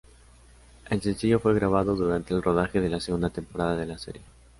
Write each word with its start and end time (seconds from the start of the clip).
El 0.89 0.99
sencillo 0.99 1.39
fue 1.39 1.53
grabado 1.53 1.95
durante 1.95 2.33
el 2.33 2.41
rodaje 2.41 2.81
de 2.81 2.89
la 2.89 2.99
segunda 2.99 3.29
temporada 3.29 3.75
de 3.77 3.85
la 3.85 3.99
serie. 3.99 4.23